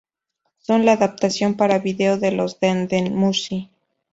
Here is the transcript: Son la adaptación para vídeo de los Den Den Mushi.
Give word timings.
Son 0.57 0.83
la 0.83 0.93
adaptación 0.93 1.53
para 1.55 1.77
vídeo 1.77 2.17
de 2.17 2.31
los 2.31 2.59
Den 2.59 2.87
Den 2.87 3.15
Mushi. 3.15 3.69